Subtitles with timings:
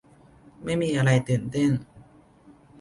[0.63, 1.71] ไม่มีอะไรตื่นเต้น